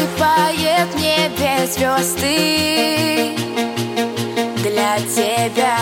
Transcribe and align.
засыпает 0.00 0.88
в 0.94 0.96
небе 0.96 1.66
звезды 1.66 3.36
для 4.62 4.98
тебя. 5.14 5.76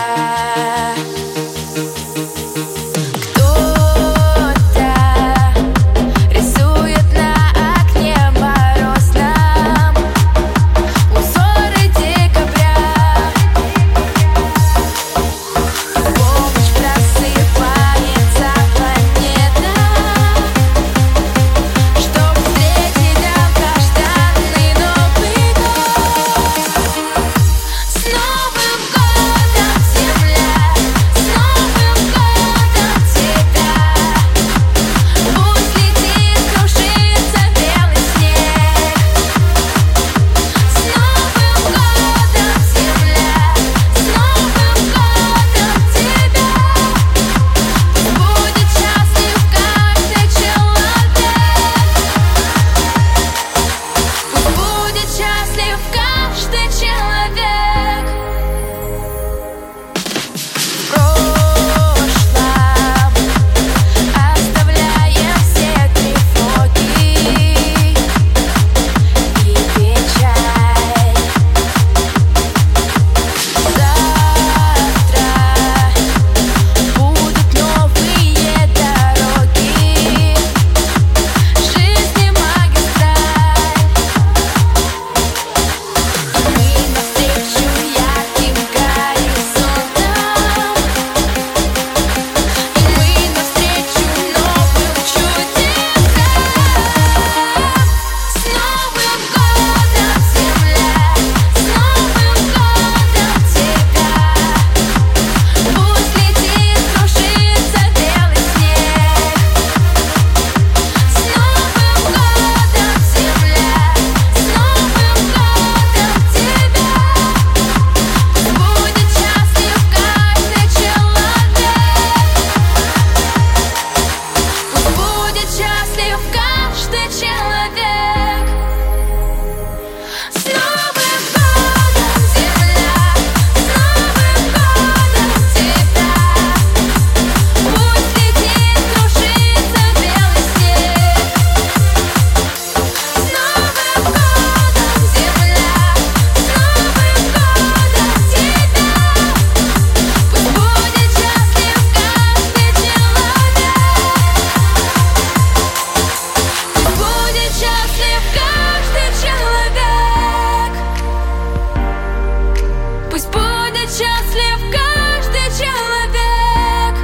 счастлив 163.89 164.59
каждый 164.71 165.49
человек. 165.57 166.95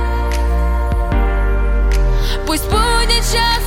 Пусть 2.46 2.66
будет 2.66 3.26
счастлив 3.26 3.65